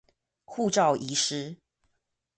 [0.47, 1.57] 護照遺失